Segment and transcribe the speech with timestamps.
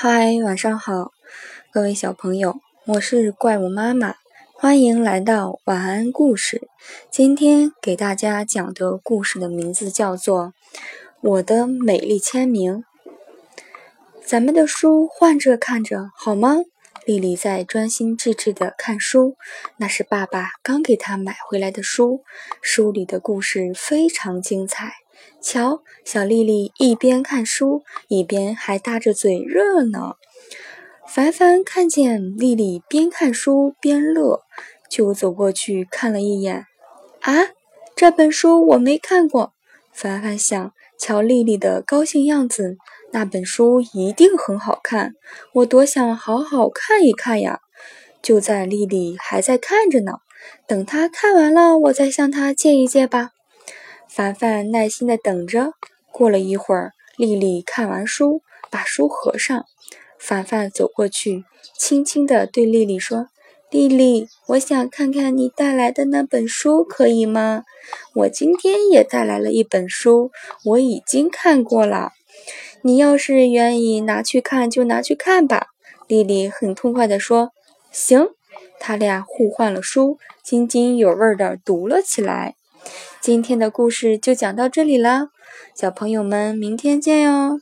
[0.00, 1.10] 嗨，晚上好，
[1.72, 4.14] 各位小朋友，我是怪物妈妈，
[4.54, 6.68] 欢迎来到晚安故事。
[7.10, 10.52] 今天给大家讲的故事的名字叫做
[11.20, 12.84] 《我的美丽签名》。
[14.24, 16.58] 咱们的书换着看着好吗？
[17.04, 19.36] 丽丽在专心致志地看书，
[19.78, 22.22] 那是爸爸刚给她买回来的书，
[22.62, 24.92] 书里的故事非常精彩。
[25.40, 30.14] 瞧，小丽丽一边看书，一边还搭着嘴乐呢。
[31.06, 34.42] 凡凡看见丽丽边看书边乐，
[34.90, 36.66] 就走过去看了一眼。
[37.20, 37.48] 啊，
[37.96, 39.52] 这本书我没看过。
[39.92, 42.76] 凡凡想，瞧丽丽的高兴样子，
[43.12, 45.14] 那本书一定很好看，
[45.54, 47.60] 我多想好好看一看呀！
[48.20, 50.18] 就在丽丽还在看着呢，
[50.66, 53.30] 等她看完了，我再向她借一借吧。
[54.08, 55.72] 凡凡耐心地等着。
[56.10, 59.64] 过了一会儿，丽丽看完书，把书合上。
[60.18, 61.44] 凡凡走过去，
[61.76, 63.28] 轻轻地对丽丽说
[63.70, 67.62] ：“丽丽，我想看看你带来的那本书，可以吗？
[68.14, 70.32] 我今天也带来了一本书，
[70.64, 72.12] 我已经看过了。
[72.82, 75.68] 你要是愿意拿去看，就拿去看吧。”
[76.08, 77.52] 丽丽很痛快地说
[77.92, 78.30] ：“行。”
[78.80, 82.54] 他俩互换了书，津津有味地读了起来。
[83.20, 85.30] 今天的故事就讲到这里啦，
[85.74, 87.60] 小朋友们，明天见哟。